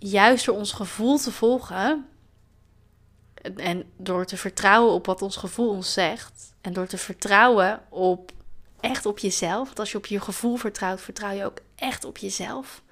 [0.00, 2.06] juist door ons gevoel te volgen
[3.56, 8.32] en door te vertrouwen op wat ons gevoel ons zegt en door te vertrouwen op
[8.80, 9.66] echt op jezelf.
[9.66, 12.82] Want als je op je gevoel vertrouwt, vertrouw je ook echt op jezelf.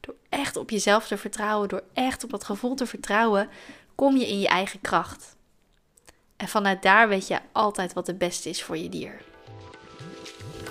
[0.00, 3.48] Door echt op jezelf te vertrouwen, door echt op dat gevoel te vertrouwen,
[3.94, 5.36] kom je in je eigen kracht.
[6.36, 9.22] En vanuit daar weet je altijd wat het beste is voor je dier.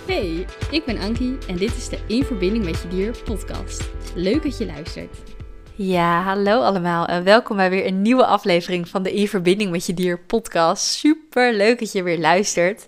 [0.05, 3.89] Hey, ik ben Ankie en dit is de In Verbinding met Je Dier podcast.
[4.15, 5.32] Leuk dat je luistert.
[5.75, 9.85] Ja, hallo allemaal en welkom bij weer een nieuwe aflevering van de In Verbinding met
[9.85, 10.84] Je Dier podcast.
[10.84, 12.88] Super leuk dat je weer luistert.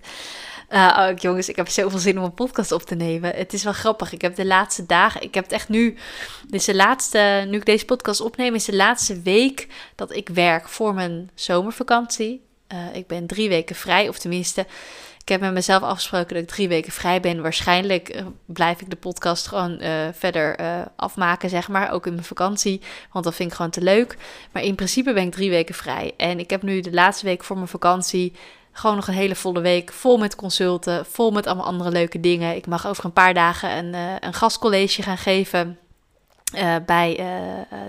[0.69, 3.35] Uh, oh, jongens, ik heb zoveel zin om een podcast op te nemen.
[3.35, 4.13] Het is wel grappig.
[4.13, 5.97] Ik heb de laatste dagen, ik heb het echt nu,
[6.49, 10.69] is de laatste, nu ik deze podcast opneem, is de laatste week dat ik werk
[10.69, 12.43] voor mijn zomervakantie.
[12.73, 14.65] Uh, ik ben drie weken vrij, of tenminste,
[15.25, 17.41] ik heb met mezelf afgesproken dat ik drie weken vrij ben.
[17.41, 21.91] Waarschijnlijk uh, blijf ik de podcast gewoon uh, verder uh, afmaken, zeg maar.
[21.91, 24.17] Ook in mijn vakantie, want dat vind ik gewoon te leuk.
[24.51, 26.13] Maar in principe ben ik drie weken vrij.
[26.17, 28.33] En ik heb nu de laatste week voor mijn vakantie
[28.71, 29.91] gewoon nog een hele volle week.
[29.91, 32.55] Vol met consulten, vol met allemaal andere leuke dingen.
[32.55, 35.77] Ik mag over een paar dagen een, een gastcollege gaan geven
[36.53, 37.25] uh, bij uh,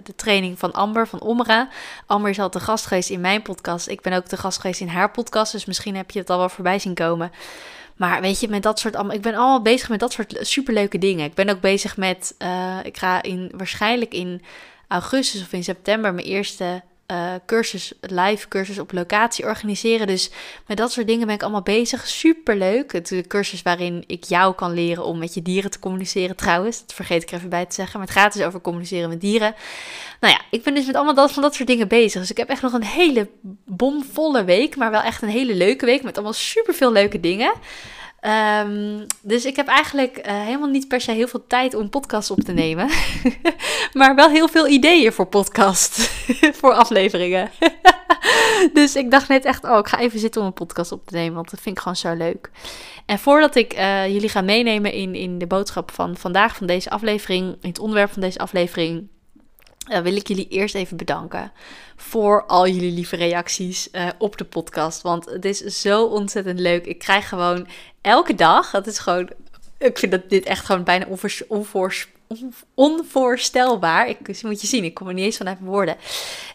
[0.02, 1.68] de training van Amber van Omra.
[2.06, 3.88] Amber is al te gast geweest in mijn podcast.
[3.88, 5.52] Ik ben ook te gast geweest in haar podcast.
[5.52, 7.32] Dus misschien heb je het al wel voorbij zien komen.
[7.96, 8.94] Maar weet je, met dat soort.
[9.12, 11.24] Ik ben allemaal bezig met dat soort superleuke dingen.
[11.24, 12.34] Ik ben ook bezig met.
[12.82, 14.42] Ik ga in, waarschijnlijk in
[14.88, 20.06] augustus of in september mijn eerste uh, cursus, live cursus op locatie organiseren.
[20.06, 20.30] Dus
[20.66, 22.06] met dat soort dingen ben ik allemaal bezig.
[22.08, 22.92] Super leuk.
[22.92, 26.80] Het is cursus waarin ik jou kan leren om met je dieren te communiceren trouwens.
[26.80, 27.98] Dat vergeet ik er even bij te zeggen.
[27.98, 29.54] Maar het gaat dus over communiceren met dieren.
[30.20, 32.20] Nou ja, ik ben dus met allemaal dat, van dat soort dingen bezig.
[32.20, 33.28] Dus ik heb echt nog een hele
[33.64, 34.76] bomvolle week.
[34.76, 37.52] Maar wel echt een hele leuke week met allemaal super veel leuke dingen.
[38.26, 42.30] Um, dus ik heb eigenlijk uh, helemaal niet per se heel veel tijd om podcasts
[42.30, 42.88] op te nemen.
[43.92, 45.98] maar wel heel veel ideeën voor podcast.
[46.60, 47.50] voor afleveringen.
[48.72, 51.14] dus ik dacht net echt, oh, ik ga even zitten om een podcast op te
[51.14, 51.34] nemen.
[51.34, 52.50] Want dat vind ik gewoon zo leuk.
[53.06, 56.90] En voordat ik uh, jullie ga meenemen in, in de boodschap van vandaag, van deze
[56.90, 59.08] aflevering, in het onderwerp van deze aflevering
[59.90, 61.52] uh, wil ik jullie eerst even bedanken
[61.96, 65.02] voor al jullie lieve reacties op de podcast.
[65.02, 66.86] Want het is zo ontzettend leuk.
[66.86, 67.66] Ik krijg gewoon
[68.06, 69.28] elke dag, dat is gewoon,
[69.78, 72.08] ik vind dat dit echt gewoon bijna onvoors, onvoors,
[72.74, 74.08] onvoorstelbaar.
[74.08, 75.96] Ik moet je zien, ik kom er niet eens vanuit woorden.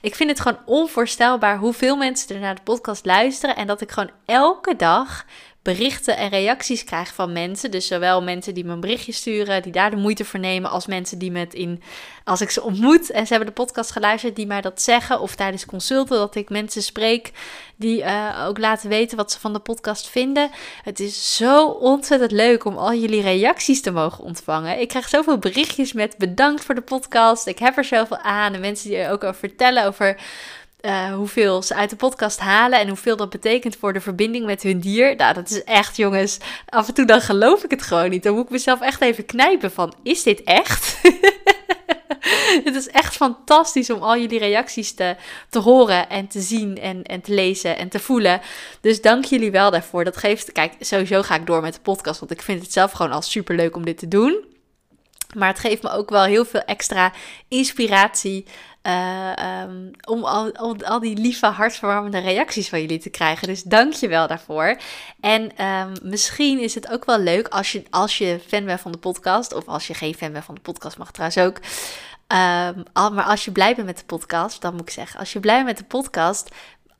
[0.01, 3.55] Ik vind het gewoon onvoorstelbaar hoeveel mensen er naar de podcast luisteren.
[3.55, 5.25] En dat ik gewoon elke dag
[5.61, 7.71] berichten en reacties krijg van mensen.
[7.71, 10.87] Dus zowel mensen die me een berichtje sturen, die daar de moeite voor nemen, als
[10.87, 11.81] mensen die met in,
[12.23, 15.19] als ik ze ontmoet en ze hebben de podcast geluisterd, die mij dat zeggen.
[15.19, 17.31] Of tijdens consulten dat ik mensen spreek
[17.75, 20.49] die uh, ook laten weten wat ze van de podcast vinden.
[20.83, 24.79] Het is zo ontzettend leuk om al jullie reacties te mogen ontvangen.
[24.79, 27.47] Ik krijg zoveel berichtjes met bedankt voor de podcast.
[27.47, 28.53] Ik heb er zoveel aan.
[28.53, 30.17] En mensen die er ook over vertellen over
[30.81, 34.63] uh, hoeveel ze uit de podcast halen en hoeveel dat betekent voor de verbinding met
[34.63, 35.15] hun dier.
[35.15, 36.37] Nou, dat is echt, jongens.
[36.65, 38.23] Af en toe dan geloof ik het gewoon niet.
[38.23, 41.01] Dan moet ik mezelf echt even knijpen van, is dit echt?
[42.63, 45.15] het is echt fantastisch om al jullie reacties te,
[45.49, 48.41] te horen en te zien en, en te lezen en te voelen.
[48.81, 50.03] Dus dank jullie wel daarvoor.
[50.03, 52.91] Dat geeft, kijk, sowieso ga ik door met de podcast, want ik vind het zelf
[52.91, 54.49] gewoon al super leuk om dit te doen.
[55.35, 57.13] Maar het geeft me ook wel heel veel extra
[57.47, 58.45] inspiratie
[58.87, 63.47] uh, um, om al, al, al, die lieve, hartverwarmende reacties van jullie te krijgen.
[63.47, 64.77] Dus dank je wel daarvoor.
[65.19, 68.91] En um, misschien is het ook wel leuk als je, als je fan bent van
[68.91, 71.57] de podcast, of als je geen fan bent van de podcast, mag trouwens ook.
[72.27, 75.39] Um, maar als je blij bent met de podcast, dan moet ik zeggen, als je
[75.39, 76.49] blij bent met de podcast,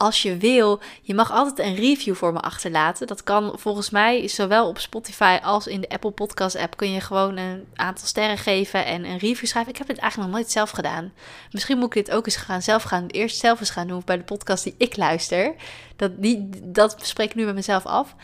[0.02, 3.08] als je wil, je mag altijd een review voor me achterlaten.
[3.08, 6.78] Dat kan volgens mij zowel op Spotify als in de Apple Podcast app.
[6.78, 9.72] Kun je gewoon een aantal sterren geven en een review schrijven.
[9.72, 11.14] Ik heb het eigenlijk nog nooit zelf gedaan.
[11.52, 13.08] Misschien moet ik dit ook eens gaan zelf gaan.
[13.08, 15.56] Eerst zelf eens gaan doen bij de podcast die ik luister.
[15.96, 18.16] Dat, die, dat spreek ik nu met mezelf af.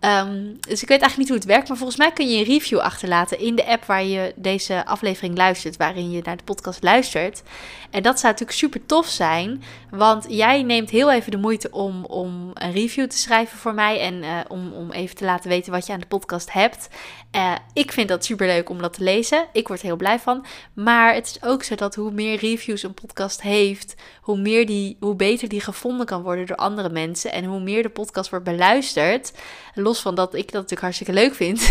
[0.00, 1.68] Um, dus ik weet eigenlijk niet hoe het werkt.
[1.68, 5.36] Maar volgens mij kun je een review achterlaten in de app waar je deze aflevering
[5.36, 5.76] luistert.
[5.76, 7.42] Waarin je naar de podcast luistert.
[7.90, 9.62] En dat zou natuurlijk super tof zijn.
[9.90, 14.00] Want jij neemt heel even de moeite om, om een review te schrijven voor mij.
[14.00, 16.88] En uh, om, om even te laten weten wat je aan de podcast hebt.
[17.36, 19.46] Uh, ik vind dat super leuk om dat te lezen.
[19.52, 20.46] Ik word er heel blij van.
[20.72, 24.96] Maar het is ook zo dat hoe meer reviews een podcast heeft, hoe, meer die,
[25.00, 27.32] hoe beter die gevonden kan worden door andere mensen.
[27.32, 29.32] En hoe meer de podcast wordt beluisterd.
[29.74, 31.60] Los van dat ik dat natuurlijk hartstikke leuk vind,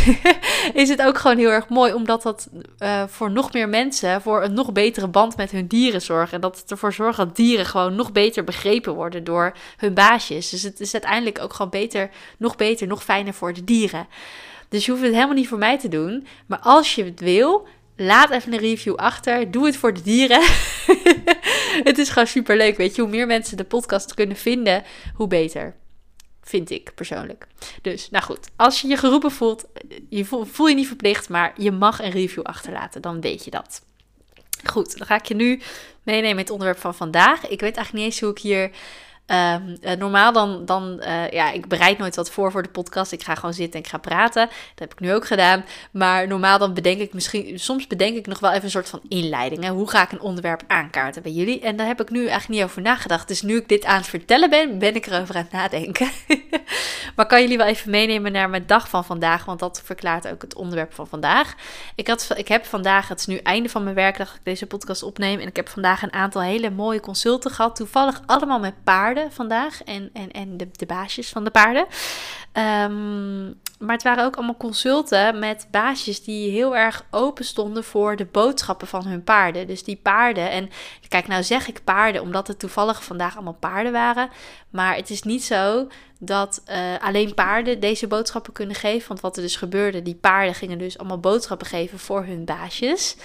[0.73, 1.93] is het ook gewoon heel erg mooi.
[1.93, 6.01] Omdat dat uh, voor nog meer mensen voor een nog betere band met hun dieren
[6.01, 6.33] zorgt.
[6.33, 10.49] En dat het ervoor zorgt dat dieren gewoon nog beter begrepen worden door hun baasjes.
[10.49, 14.07] Dus het is uiteindelijk ook gewoon beter, nog beter, nog fijner voor de dieren.
[14.69, 16.27] Dus je hoeft het helemaal niet voor mij te doen.
[16.45, 19.51] Maar als je het wil, Laat even een review achter.
[19.51, 20.41] Doe het voor de dieren.
[21.89, 22.77] het is gewoon super leuk.
[22.77, 24.83] Weet je, hoe meer mensen de podcast kunnen vinden,
[25.13, 25.75] hoe beter.
[26.45, 27.47] Vind ik persoonlijk.
[27.81, 28.49] Dus, nou goed.
[28.55, 29.65] Als je je geroepen voelt,
[30.09, 33.01] je voel, je niet verplicht, maar je mag een review achterlaten.
[33.01, 33.81] Dan weet je dat.
[34.65, 35.61] Goed, dan ga ik je nu
[36.03, 37.47] meenemen in het onderwerp van vandaag.
[37.47, 38.71] Ik weet eigenlijk niet eens hoe ik hier
[39.25, 43.11] Ehm, eh, normaal dan, dan uh, ja, ik bereid nooit wat voor voor de podcast.
[43.11, 44.45] Ik ga gewoon zitten en ik ga praten.
[44.45, 45.65] Dat heb ik nu ook gedaan.
[45.91, 49.01] Maar normaal dan bedenk ik misschien, soms bedenk ik nog wel even een soort van
[49.07, 49.63] inleiding.
[49.63, 49.69] Hè?
[49.69, 51.61] Hoe ga ik een onderwerp aankaarten bij jullie?
[51.61, 53.27] En daar heb ik nu eigenlijk niet over nagedacht.
[53.27, 56.09] Dus nu ik dit aan het vertellen ben, ben ik erover aan het nadenken.
[57.15, 60.41] maar kan jullie wel even meenemen naar mijn dag van vandaag, want dat verklaart ook
[60.41, 61.55] het onderwerp van vandaag.
[61.95, 64.65] Ik, had, ik heb vandaag, het is nu einde van mijn werkdag, dat ik deze
[64.65, 65.39] podcast opneem.
[65.39, 67.75] En ik heb vandaag een aantal hele mooie consulten gehad.
[67.75, 71.85] Toevallig allemaal met paarden vandaag en, en, en de, de baasjes van de paarden.
[72.51, 73.45] Ehm,
[73.79, 78.25] maar het waren ook allemaal consulten met baasjes die heel erg open stonden voor de
[78.25, 79.67] boodschappen van hun paarden.
[79.67, 80.69] Dus die paarden, en
[81.07, 84.29] kijk, nou zeg ik paarden omdat het toevallig vandaag allemaal paarden waren.
[84.69, 85.87] Maar het is niet zo
[86.19, 89.07] dat uh, alleen paarden deze boodschappen kunnen geven.
[89.07, 93.15] Want wat er dus gebeurde, die paarden gingen dus allemaal boodschappen geven voor hun baasjes.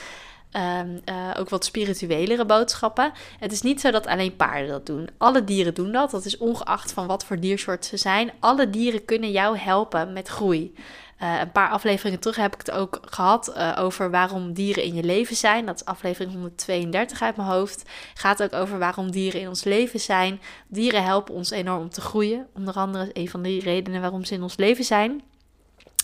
[0.51, 3.13] Ehm, eh, ook wat spirituelere boodschappen.
[3.39, 5.09] Het is niet zo dat alleen paarden dat doen.
[5.19, 6.11] Alle dieren doen dat.
[6.11, 8.33] Dat is ongeacht van wat voor diersoort ze zijn.
[8.41, 10.75] Alle dieren kunnen jou helpen met groei.
[11.23, 14.95] Uh, een paar afleveringen terug heb ik het ook gehad uh, over waarom dieren in
[14.95, 15.67] je leven zijn.
[15.67, 17.91] Dat is aflevering 132 uit mijn hoofd.
[18.15, 20.41] Gaat ook over waarom dieren in ons leven zijn.
[20.69, 22.47] Dieren helpen ons enorm om te groeien.
[22.55, 25.23] Onder andere een van de redenen waarom ze in ons leven zijn.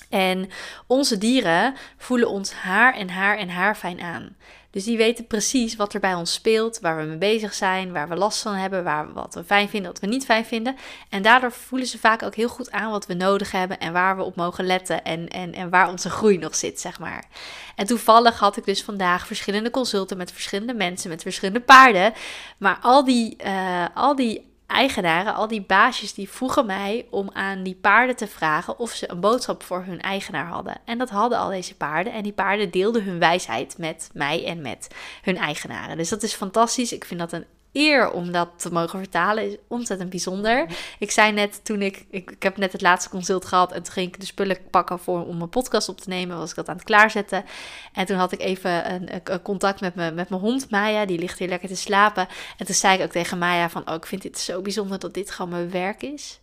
[0.09, 0.51] En
[0.87, 4.37] onze dieren voelen ons haar en haar en haar fijn aan.
[4.77, 8.09] Dus die weten precies wat er bij ons speelt, waar we mee bezig zijn, waar
[8.09, 10.77] we last van hebben, waar we wat we fijn vinden, wat we niet fijn vinden.
[11.09, 14.17] En daardoor voelen ze vaak ook heel goed aan wat we nodig hebben en waar
[14.17, 17.25] we op mogen letten en, en, en waar onze groei nog zit, zeg maar.
[17.77, 22.13] En toevallig had ik dus vandaag verschillende consulten met verschillende mensen, met verschillende paarden.
[22.59, 27.63] Maar al die, uh, al die eigenaren, al die baasjes, die vroegen mij om aan
[27.63, 30.77] die paarden te vragen of ze een boodschap voor hun eigenaar hadden.
[30.85, 32.13] En dat hadden al deze paarden.
[32.13, 34.89] En die paarden deelden hun wijsheid met mij en met
[35.23, 35.97] hun eigenaren.
[35.97, 36.93] Dus dat is fantastisch.
[36.93, 37.45] Ik vind dat een
[37.77, 40.67] eer om dat te mogen vertalen is ontzettend bijzonder.
[40.99, 43.93] Ik zei net toen ik, ik, ik heb net het laatste consult gehad en toen
[43.93, 46.69] ging ik de spullen pakken voor om mijn podcast op te nemen, was ik dat
[46.69, 47.45] aan het klaarzetten.
[47.93, 51.19] En toen had ik even een, een contact met, me, met mijn hond Maya, die
[51.19, 52.29] ligt hier lekker te slapen.
[52.57, 55.15] En toen zei ik ook tegen Maya van, oh ik vind dit zo bijzonder dat
[55.15, 56.41] dit gewoon mijn werk is.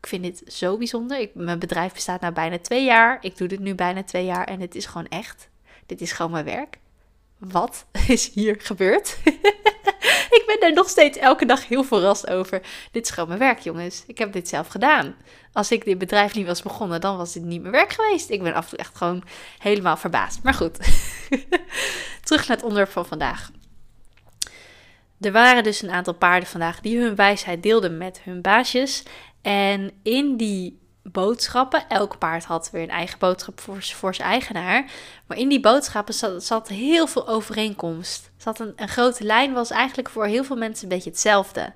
[0.00, 1.18] Ik vind dit zo bijzonder.
[1.18, 3.18] Ik, mijn bedrijf bestaat nu bijna twee jaar.
[3.20, 5.48] Ik doe dit nu bijna twee jaar en het is gewoon echt.
[5.86, 6.78] Dit is gewoon mijn werk.
[7.38, 9.18] Wat is hier gebeurd?
[10.36, 12.62] ik ben daar nog steeds elke dag heel verrast over.
[12.92, 14.04] Dit is gewoon mijn werk, jongens.
[14.06, 15.16] Ik heb dit zelf gedaan.
[15.52, 18.30] Als ik dit bedrijf niet was begonnen, dan was dit niet mijn werk geweest.
[18.30, 19.22] Ik ben echt gewoon
[19.58, 20.42] helemaal verbaasd.
[20.42, 20.78] Maar goed,
[22.24, 23.50] terug naar het onderwerp van vandaag.
[25.20, 29.02] Er waren dus een aantal paarden vandaag die hun wijsheid deelden met hun baasjes.
[29.42, 31.88] En in die boodschappen.
[31.88, 34.90] Elk paard had weer een eigen boodschap voor, voor zijn eigenaar.
[35.26, 38.30] Maar in die boodschappen zat, zat heel veel overeenkomst.
[38.36, 41.72] Zat een, een grote lijn, was eigenlijk voor heel veel mensen een beetje hetzelfde.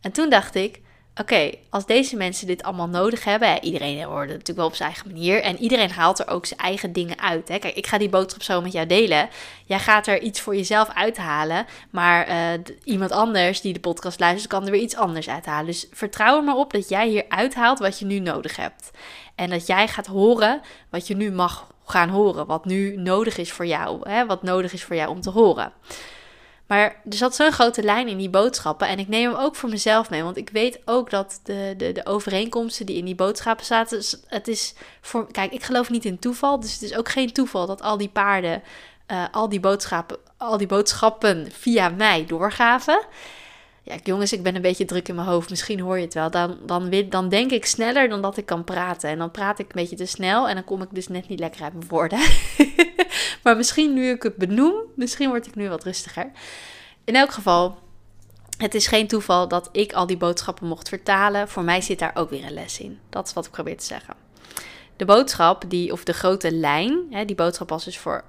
[0.00, 0.80] En toen dacht ik,
[1.20, 4.88] oké, als deze mensen dit allemaal nodig hebben, iedereen hoort het natuurlijk wel op zijn
[4.88, 7.48] eigen manier en iedereen haalt er ook zijn eigen dingen uit.
[7.48, 7.58] Hè.
[7.58, 9.28] Kijk, ik ga die boodschap zo met jou delen.
[9.64, 12.34] Jij gaat er iets voor jezelf uithalen, maar uh,
[12.84, 15.66] iemand anders die de podcast luistert, kan er weer iets anders uithalen.
[15.66, 18.90] Dus vertrouw er maar op dat jij hier uithaalt wat je nu nodig hebt.
[19.34, 20.60] En dat jij gaat horen
[20.90, 24.72] wat je nu mag gaan horen, wat nu nodig is voor jou, hè, wat nodig
[24.72, 25.72] is voor jou om te horen.
[26.66, 28.88] Maar er zat zo'n grote lijn in die boodschappen.
[28.88, 30.22] En ik neem hem ook voor mezelf mee.
[30.22, 34.02] Want ik weet ook dat de, de, de overeenkomsten die in die boodschappen zaten.
[34.28, 35.32] Het is voor.
[35.32, 36.60] Kijk, ik geloof niet in toeval.
[36.60, 38.62] Dus het is ook geen toeval dat al die paarden.
[39.12, 43.06] Uh, al, die boodschappen, al die boodschappen via mij doorgaven.
[43.82, 45.50] Ja, jongens, ik ben een beetje druk in mijn hoofd.
[45.50, 46.30] Misschien hoor je het wel.
[46.30, 49.10] Dan, dan, dan denk ik sneller dan dat ik kan praten.
[49.10, 50.48] En dan praat ik een beetje te snel.
[50.48, 52.18] En dan kom ik dus net niet lekker uit mijn woorden.
[53.44, 56.30] maar misschien nu ik het benoem, misschien word ik nu wat rustiger.
[57.04, 57.78] In elk geval,
[58.58, 61.48] het is geen toeval dat ik al die boodschappen mocht vertalen.
[61.48, 62.98] Voor mij zit daar ook weer een les in.
[63.10, 64.14] Dat is wat ik probeer te zeggen.
[64.96, 68.24] De boodschap, die, of de grote lijn, hè, die boodschap was dus voor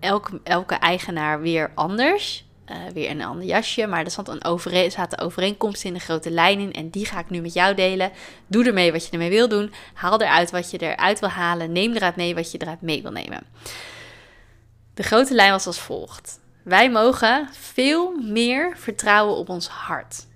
[0.00, 2.44] elke, elke eigenaar weer anders.
[2.70, 6.30] Uh, weer een ander jasje, maar er zat een overeen, zaten overeenkomsten in de grote
[6.30, 6.72] lijn in.
[6.72, 8.12] En die ga ik nu met jou delen.
[8.46, 9.72] Doe ermee wat je ermee wil doen.
[9.94, 11.72] Haal eruit wat je eruit wil halen.
[11.72, 13.42] Neem eruit mee wat je eruit mee wil nemen.
[14.94, 16.40] De grote lijn was als volgt.
[16.62, 20.26] Wij mogen veel meer vertrouwen op ons hart.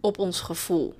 [0.00, 0.94] Op ons gevoel.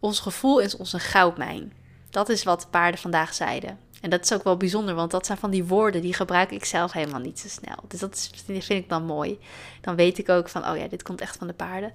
[0.00, 1.72] Ons gevoel is onze goudmijn.
[2.10, 3.78] Dat is wat de paarden vandaag zeiden.
[4.00, 6.64] En dat is ook wel bijzonder, want dat zijn van die woorden die gebruik ik
[6.64, 7.76] zelf helemaal niet zo snel.
[7.88, 9.38] Dus dat vind ik dan mooi.
[9.80, 11.92] Dan weet ik ook van, oh ja, dit komt echt van de paarden.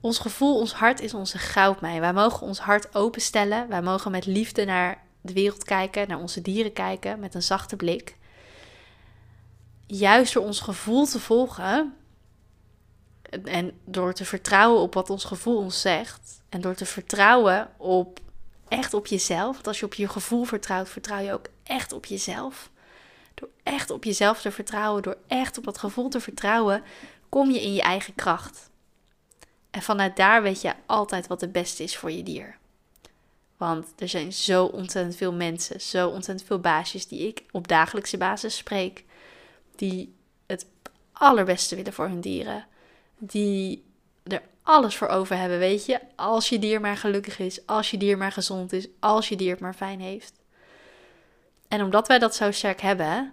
[0.00, 2.00] Ons gevoel, ons hart is onze goudmijn.
[2.00, 3.68] Wij mogen ons hart openstellen.
[3.68, 7.76] Wij mogen met liefde naar de wereld kijken, naar onze dieren kijken, met een zachte
[7.76, 8.16] blik.
[9.86, 11.96] Juist door ons gevoel te volgen
[13.44, 16.42] en door te vertrouwen op wat ons gevoel ons zegt.
[16.48, 18.20] En door te vertrouwen op
[18.68, 19.54] echt op jezelf.
[19.54, 22.70] Want als je op je gevoel vertrouwt, vertrouw je ook echt op jezelf.
[23.34, 26.82] Door echt op jezelf te vertrouwen, door echt op dat gevoel te vertrouwen,
[27.28, 28.70] kom je in je eigen kracht.
[29.70, 32.56] En vanuit daar weet je altijd wat het beste is voor je dier.
[33.56, 38.16] Want er zijn zo ontzettend veel mensen, zo ontzettend veel baasjes die ik op dagelijkse
[38.16, 39.04] basis spreek,
[39.78, 40.14] die
[40.46, 40.66] het
[41.12, 42.66] allerbeste willen voor hun dieren.
[43.18, 43.84] Die
[44.22, 46.00] er alles voor over hebben, weet je.
[46.16, 49.50] Als je dier maar gelukkig is, als je dier maar gezond is, als je dier
[49.50, 50.32] het maar fijn heeft.
[51.68, 53.32] En omdat wij dat zo sterk hebben,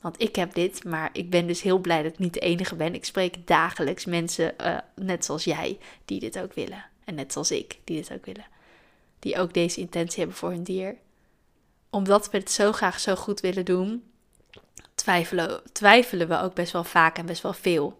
[0.00, 2.74] want ik heb dit, maar ik ben dus heel blij dat ik niet de enige
[2.74, 2.94] ben.
[2.94, 6.84] Ik spreek dagelijks mensen, uh, net zoals jij, die dit ook willen.
[7.04, 8.46] En net zoals ik, die dit ook willen.
[9.18, 10.96] Die ook deze intentie hebben voor hun dier.
[11.90, 14.02] Omdat we het zo graag zo goed willen doen,
[14.94, 17.98] twijfelen, twijfelen we ook best wel vaak en best wel veel.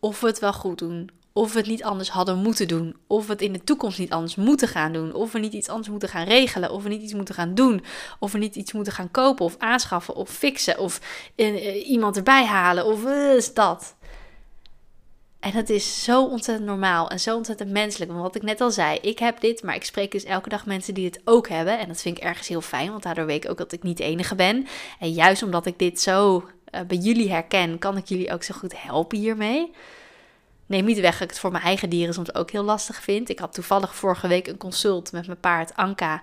[0.00, 2.96] Of we het wel goed doen, of we het niet anders hadden moeten doen.
[3.06, 5.14] Of we het in de toekomst niet anders moeten gaan doen.
[5.14, 6.70] Of we niet iets anders moeten gaan regelen.
[6.70, 7.84] Of we niet iets moeten gaan doen.
[8.18, 10.78] Of we niet iets moeten gaan kopen of aanschaffen of fixen.
[10.78, 11.00] Of
[11.36, 12.84] uh, iemand erbij halen.
[12.84, 13.94] Of uh, is dat.
[15.44, 18.10] En dat is zo ontzettend normaal en zo ontzettend menselijk.
[18.10, 20.66] Want wat ik net al zei, ik heb dit, maar ik spreek dus elke dag
[20.66, 21.78] mensen die het ook hebben.
[21.78, 23.96] En dat vind ik ergens heel fijn, want daardoor weet ik ook dat ik niet
[23.96, 24.66] de enige ben.
[24.98, 26.36] En juist omdat ik dit zo
[26.74, 29.70] uh, bij jullie herken, kan ik jullie ook zo goed helpen hiermee
[30.66, 33.28] neem niet weg dat ik het voor mijn eigen dieren soms ook heel lastig vind.
[33.28, 36.22] Ik had toevallig vorige week een consult met mijn paard Anka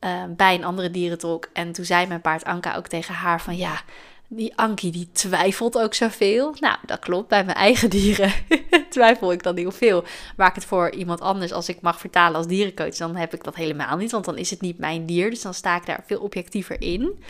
[0.00, 1.48] uh, bij een andere dierentolk.
[1.52, 3.82] En toen zei mijn paard Anka ook tegen haar van ja,
[4.28, 6.54] die Ankie die twijfelt ook zoveel.
[6.60, 7.28] Nou, dat klopt.
[7.28, 8.32] Bij mijn eigen dieren
[8.90, 10.04] twijfel ik dan heel veel.
[10.36, 13.44] Maar ik het voor iemand anders, als ik mag vertalen als dierencoach, dan heb ik
[13.44, 14.10] dat helemaal niet.
[14.10, 15.30] Want dan is het niet mijn dier.
[15.30, 17.22] Dus dan sta ik daar veel objectiever in.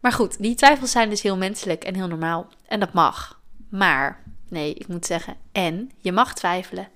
[0.00, 2.48] Maar goed, die twijfels zijn dus heel menselijk en heel normaal.
[2.66, 3.40] En dat mag.
[3.70, 4.22] Maar
[4.54, 5.90] Nee, ik moet zeggen en.
[5.98, 6.88] Je mag twijfelen.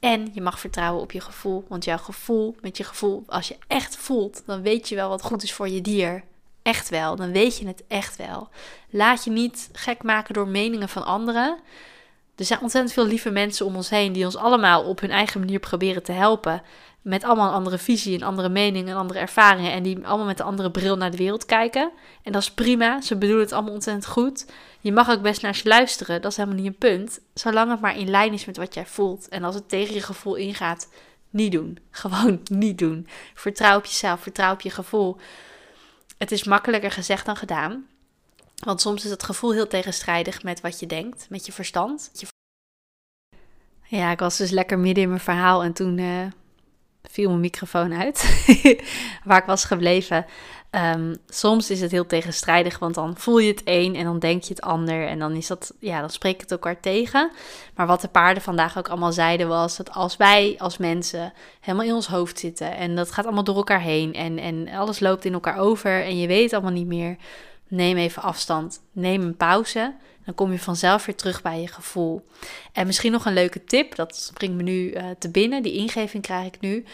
[0.00, 1.64] En je mag vertrouwen op je gevoel.
[1.68, 5.22] Want jouw gevoel, met je gevoel, als je echt voelt, dan weet je wel wat
[5.22, 6.24] goed is voor je dier.
[6.66, 8.48] Echt wel, dan weet je het echt wel.
[8.90, 11.58] Laat je niet gek maken door meningen van anderen.
[12.36, 15.40] Er zijn ontzettend veel lieve mensen om ons heen die ons allemaal op hun eigen
[15.40, 16.62] manier proberen te helpen.
[17.02, 19.72] Met allemaal een andere visie, een andere mening, en andere ervaringen.
[19.72, 21.90] En die allemaal met een andere bril naar de wereld kijken.
[22.22, 23.00] En dat is prima.
[23.00, 24.46] Ze bedoelen het allemaal ontzettend goed.
[24.80, 26.22] Je mag ook best naar ze luisteren.
[26.22, 27.20] Dat is helemaal niet een punt.
[27.34, 29.28] Zolang het maar in lijn is met wat jij voelt.
[29.28, 30.88] En als het tegen je gevoel ingaat,
[31.30, 31.78] niet doen.
[31.90, 33.06] Gewoon niet doen.
[33.34, 35.16] Vertrouw op jezelf, vertrouw op je gevoel.
[36.16, 37.86] Het is makkelijker gezegd dan gedaan.
[38.64, 42.10] Want soms is het gevoel heel tegenstrijdig met wat je denkt, met je verstand.
[43.82, 46.26] Ja, ik was dus lekker midden in mijn verhaal en toen uh,
[47.02, 48.44] viel mijn microfoon uit.
[49.24, 50.26] Waar ik was gebleven.
[50.70, 54.42] Ehm, soms is het heel tegenstrijdig, want dan voel je het een en dan denk
[54.42, 55.06] je het ander.
[55.06, 57.30] En dan is dat, ja, dan spreekt het elkaar tegen.
[57.74, 61.86] Maar wat de paarden vandaag ook allemaal zeiden was dat als wij als mensen helemaal
[61.86, 65.24] in ons hoofd zitten en dat gaat allemaal door elkaar heen en, en alles loopt
[65.24, 67.16] in elkaar over en je weet allemaal niet meer,
[67.68, 69.94] neem even afstand, neem een pauze.
[70.24, 72.26] Dan kom je vanzelf weer terug bij je gevoel.
[72.72, 76.22] En misschien nog een leuke tip, dat springt me nu uh, te binnen, die ingeving
[76.22, 76.84] krijg ik nu.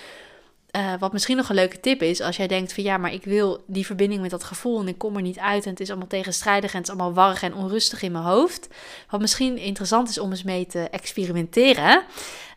[0.77, 3.25] Uh, wat misschien nog een leuke tip is, als jij denkt van ja, maar ik
[3.25, 5.89] wil die verbinding met dat gevoel en ik kom er niet uit en het is
[5.89, 8.69] allemaal tegenstrijdig en het is allemaal warrig en onrustig in mijn hoofd.
[9.11, 12.03] Wat misschien interessant is om eens mee te experimenteren,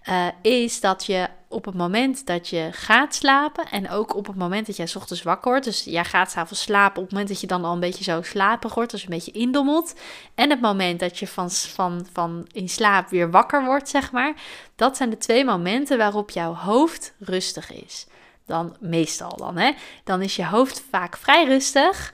[0.09, 4.35] uh, is dat je op het moment dat je gaat slapen en ook op het
[4.35, 7.41] moment dat jij ochtends wakker wordt, dus jij gaat s'avonds slapen op het moment dat
[7.41, 9.95] je dan al een beetje zo slaperig wordt, dus een beetje indommelt,
[10.35, 14.33] en het moment dat je van, van, van in slaap weer wakker wordt, zeg maar,
[14.75, 18.07] dat zijn de twee momenten waarop jouw hoofd rustig is.
[18.45, 19.71] Dan meestal dan, hè.
[20.03, 22.13] Dan is je hoofd vaak vrij rustig.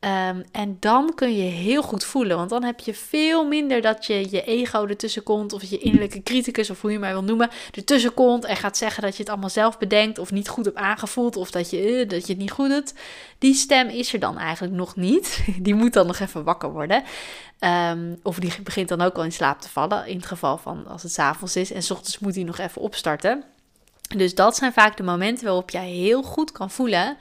[0.00, 4.06] Ehm, en dan kun je heel goed voelen, want dan heb je veel minder dat
[4.06, 7.50] je je ego ertussen komt, of je innerlijke criticus, of hoe je maar wil noemen,
[7.74, 10.76] ertussen komt en gaat zeggen dat je het allemaal zelf bedenkt, of niet goed hebt
[10.76, 12.94] aangevoeld, of dat je, uh, dat je het niet goed doet.
[13.38, 15.44] Die stem is er dan eigenlijk nog niet.
[15.62, 17.02] Die moet dan nog even wakker worden.
[17.90, 20.86] Um, of die begint dan ook al in slaap te vallen, in het geval van
[20.86, 23.44] als het s'avonds is, en s ochtends moet hij nog even opstarten.
[24.16, 27.16] Dus dat zijn vaak de momenten waarop jij heel goed kan voelen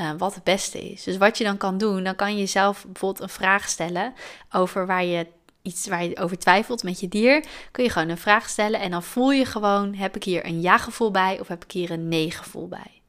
[0.00, 1.02] uh, wat het beste is.
[1.02, 4.14] Dus wat je dan kan doen, dan kan je jezelf bijvoorbeeld een vraag stellen
[4.50, 5.26] over waar je
[5.66, 8.90] iets waar je over twijfelt met je dier, kun je gewoon een vraag stellen en
[8.90, 12.08] dan voel je gewoon: heb ik hier een ja-gevoel bij of heb ik hier een
[12.08, 13.02] nee-gevoel bij?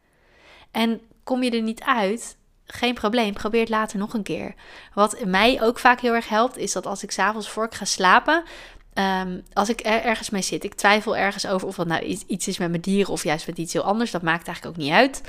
[0.72, 4.53] En kom je er niet uit, geen probleem, probeer het later nog een keer.
[4.94, 7.86] Wat mij ook vaak heel erg helpt, is dat als ik s'avonds voor ik ga
[7.86, 8.44] slapen,
[8.94, 12.48] ehm, als ik er ergens mee zit, ik twijfel ergens over of dat nou iets
[12.48, 14.94] is met mijn dieren of juist met iets heel anders, dat maakt eigenlijk ook niet
[14.94, 15.22] uit.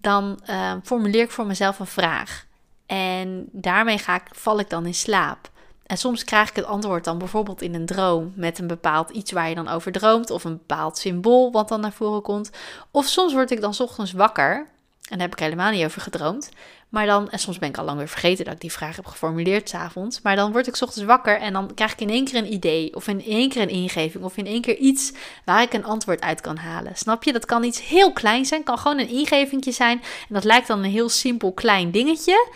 [0.00, 2.46] Dan ehm, formuleer ik voor mezelf een vraag.
[2.86, 5.50] En daarmee ga ik, val ik dan in slaap.
[5.86, 9.32] En soms krijg ik het antwoord dan bijvoorbeeld in een droom met een bepaald iets
[9.32, 12.50] waar je dan over droomt of een bepaald symbool wat dan naar voren komt.
[12.90, 14.66] Of soms word ik dan ochtends wakker
[15.08, 16.48] en daar heb ik helemaal niet over gedroomd.
[16.88, 19.06] Maar dan, en soms ben ik al lang weer vergeten dat ik die vraag heb
[19.06, 20.20] geformuleerd s'avonds.
[20.22, 22.94] Maar dan word ik ochtends wakker en dan krijg ik in één keer een idee.
[22.94, 24.24] Of in één keer een ingeving.
[24.24, 25.12] Of in één keer iets
[25.44, 26.96] waar ik een antwoord uit kan halen.
[26.96, 27.32] Snap je?
[27.32, 28.62] Dat kan iets heel klein zijn.
[28.62, 29.98] Kan gewoon een ingevingje zijn.
[30.00, 32.48] En dat lijkt dan een heel simpel klein dingetje.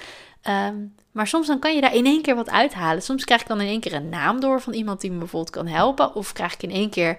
[0.49, 3.03] Um, maar soms dan kan je daar in één keer wat uithalen.
[3.03, 5.55] Soms krijg ik dan in één keer een naam door van iemand die me bijvoorbeeld
[5.55, 6.15] kan helpen.
[6.15, 7.17] Of krijg ik in één keer,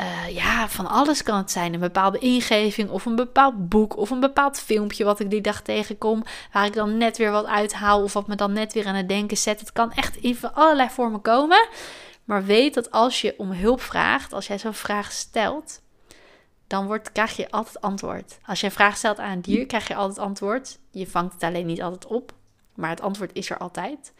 [0.00, 1.74] uh, ja, van alles kan het zijn.
[1.74, 5.62] Een bepaalde ingeving of een bepaald boek of een bepaald filmpje wat ik die dag
[5.62, 6.22] tegenkom.
[6.52, 9.08] Waar ik dan net weer wat uithaal of wat me dan net weer aan het
[9.08, 9.60] denken zet.
[9.60, 11.68] Het kan echt in allerlei vormen komen.
[12.24, 15.80] Maar weet dat als je om hulp vraagt, als jij zo'n vraag stelt,
[16.66, 18.38] dan wordt, krijg je altijd antwoord.
[18.46, 20.78] Als je een vraag stelt aan een dier, krijg je altijd antwoord.
[20.90, 22.32] Je vangt het alleen niet altijd op.
[22.74, 24.12] Maar het antwoord is er altijd.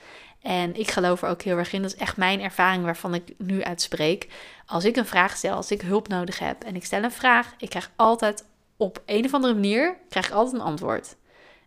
[0.43, 1.83] En ik geloof er ook heel erg in.
[1.83, 4.29] Dat is echt mijn ervaring waarvan ik nu uitspreek.
[4.67, 7.55] Als ik een vraag stel, als ik hulp nodig heb en ik stel een vraag,
[7.59, 8.45] ik krijg altijd
[8.77, 11.17] op een of andere manier krijg ik altijd een antwoord.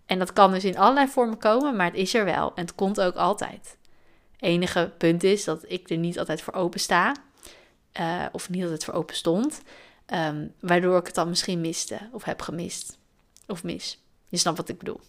[0.06, 2.76] En dat kan dus in allerlei vormen komen, maar het is er wel en het
[2.76, 3.78] komt ook altijd.
[4.40, 7.16] Enige punt is dat ik er niet altijd voor open sta,
[8.00, 9.62] uh, of niet altijd voor open stond,
[10.06, 12.98] ehm, waardoor ik het dan misschien miste of heb gemist
[13.48, 14.00] of mis.
[14.28, 15.00] Je snapt wat ik bedoel.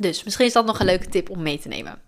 [0.00, 2.02] Dus misschien is dat nog een leuke tip om mee te nemen.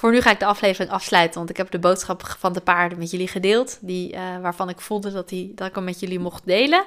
[0.00, 2.98] Voor nu ga ik de aflevering afsluiten, want ik heb de boodschap van de paarden
[2.98, 6.18] met jullie gedeeld, die, uh, waarvan ik voelde dat, die, dat ik hem met jullie
[6.18, 6.84] mocht delen.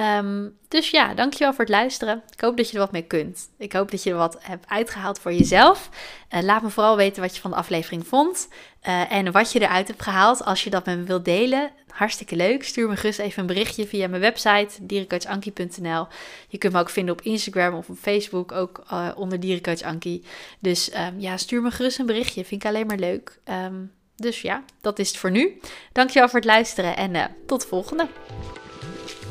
[0.00, 2.22] Um, dus ja, dankjewel voor het luisteren.
[2.32, 3.48] Ik hoop dat je er wat mee kunt.
[3.58, 5.88] Ik hoop dat je er wat hebt uitgehaald voor jezelf.
[6.34, 8.48] Uh, laat me vooral weten wat je van de aflevering vond.
[8.88, 10.44] Uh, en wat je eruit hebt gehaald.
[10.44, 12.64] Als je dat met me wilt delen, hartstikke leuk.
[12.64, 16.06] Stuur me gerust even een berichtje via mijn website, dierencoachankie.nl.
[16.48, 20.24] Je kunt me ook vinden op Instagram of op Facebook, ook uh, onder Dierencoach Ankie.
[20.58, 22.44] Dus um, ja, stuur me gerust een berichtje.
[22.44, 23.38] Vind ik alleen maar leuk.
[23.64, 25.60] Um, dus ja, dat is het voor nu.
[25.92, 28.08] Dankjewel voor het luisteren en tot de volgende.